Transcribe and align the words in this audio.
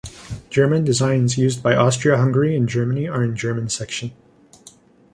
German 0.49 0.83
designs 0.83 1.37
used 1.37 1.61
by 1.61 1.75
Austria-Hungary 1.75 2.55
and 2.55 2.67
Germany 2.67 3.07
are 3.07 3.23
in 3.23 3.35
German 3.35 3.69
section. 3.69 4.11